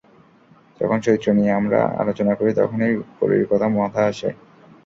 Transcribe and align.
যখন 0.81 0.97
চরিত্র 0.99 1.27
নিয়ে 1.33 1.51
আমরা 1.53 1.79
আলোচনা 2.01 2.33
করি 2.35 2.51
তখনই 2.55 2.93
পরীর 3.19 3.45
কথা 3.51 3.67
মাথা 3.75 4.01
আসে। 4.05 4.29